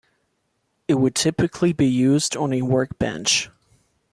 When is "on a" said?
2.35-2.63